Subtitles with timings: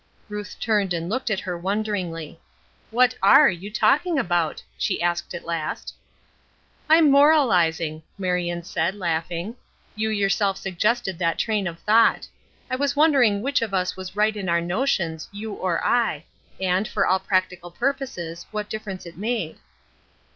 [0.29, 2.39] Ruth turned and looked at her wonderingly.
[2.89, 5.93] "What are you talking about?" she asked at last.
[6.89, 9.57] "I'm moralizing," Marion said, laughing.
[9.95, 12.27] "You yourself suggested that train of thought.
[12.67, 16.25] I was wondering which of us was right in our notions, you or I;
[16.59, 19.57] and, for all practical purposes, what difference it made."